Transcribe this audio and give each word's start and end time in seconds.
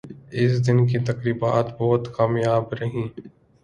اس 0.33 0.51
دن 0.67 0.77
کی 0.87 0.97
تقریبات 1.05 1.65
بہت 1.79 2.13
کامیاب 2.13 2.73
رہیں 2.73 3.07